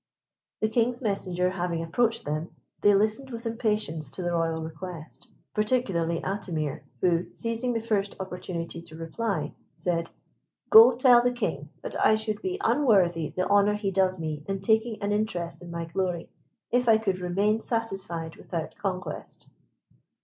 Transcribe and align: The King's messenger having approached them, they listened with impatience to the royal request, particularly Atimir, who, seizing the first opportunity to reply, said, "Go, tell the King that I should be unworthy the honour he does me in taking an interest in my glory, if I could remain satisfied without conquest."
The 0.61 0.67
King's 0.69 0.99
messenger 1.03 1.51
having 1.51 1.83
approached 1.83 2.25
them, 2.25 2.55
they 2.81 2.95
listened 2.95 3.29
with 3.29 3.45
impatience 3.45 4.09
to 4.09 4.23
the 4.23 4.31
royal 4.31 4.63
request, 4.63 5.27
particularly 5.53 6.21
Atimir, 6.21 6.81
who, 7.01 7.27
seizing 7.35 7.73
the 7.73 7.81
first 7.81 8.15
opportunity 8.19 8.81
to 8.81 8.95
reply, 8.95 9.53
said, 9.75 10.09
"Go, 10.71 10.95
tell 10.95 11.21
the 11.21 11.31
King 11.31 11.69
that 11.83 11.95
I 12.03 12.15
should 12.15 12.41
be 12.41 12.59
unworthy 12.63 13.29
the 13.29 13.47
honour 13.47 13.75
he 13.75 13.91
does 13.91 14.17
me 14.17 14.43
in 14.47 14.61
taking 14.61 14.99
an 15.03 15.11
interest 15.11 15.61
in 15.61 15.69
my 15.69 15.85
glory, 15.85 16.29
if 16.71 16.89
I 16.89 16.97
could 16.97 17.19
remain 17.19 17.59
satisfied 17.61 18.37
without 18.37 18.75
conquest." 18.77 19.51